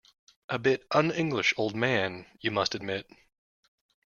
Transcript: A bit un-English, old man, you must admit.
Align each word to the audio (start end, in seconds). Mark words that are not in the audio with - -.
A 0.49 0.57
bit 0.57 0.83
un-English, 0.95 1.53
old 1.57 1.75
man, 1.75 2.25
you 2.39 2.49
must 2.49 2.73
admit. 2.73 3.07